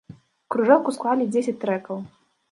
[0.53, 2.01] Кружэлку склалі дзесяць трэкаў.